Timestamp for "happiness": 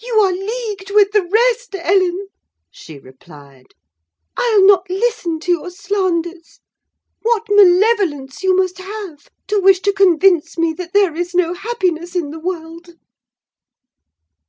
11.54-12.16